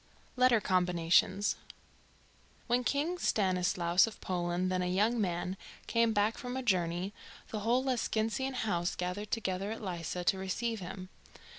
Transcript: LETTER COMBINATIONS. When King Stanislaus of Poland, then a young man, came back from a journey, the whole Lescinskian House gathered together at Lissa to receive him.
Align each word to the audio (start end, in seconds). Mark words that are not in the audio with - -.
LETTER 0.35 0.59
COMBINATIONS. 0.59 1.57
When 2.65 2.83
King 2.83 3.19
Stanislaus 3.19 4.07
of 4.07 4.19
Poland, 4.19 4.71
then 4.71 4.81
a 4.81 4.87
young 4.87 5.21
man, 5.21 5.57
came 5.85 6.11
back 6.11 6.39
from 6.39 6.57
a 6.57 6.63
journey, 6.63 7.13
the 7.49 7.59
whole 7.59 7.83
Lescinskian 7.83 8.55
House 8.55 8.95
gathered 8.95 9.29
together 9.29 9.71
at 9.71 9.79
Lissa 9.83 10.23
to 10.23 10.39
receive 10.39 10.79
him. 10.79 11.09